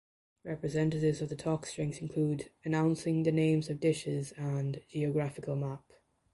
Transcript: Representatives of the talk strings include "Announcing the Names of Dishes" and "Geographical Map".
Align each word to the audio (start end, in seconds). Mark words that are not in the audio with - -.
Representatives 0.43 1.21
of 1.21 1.29
the 1.29 1.35
talk 1.35 1.67
strings 1.67 1.99
include 1.99 2.49
"Announcing 2.65 3.21
the 3.21 3.31
Names 3.31 3.69
of 3.69 3.79
Dishes" 3.79 4.31
and 4.31 4.81
"Geographical 4.89 5.55
Map". 5.55 5.83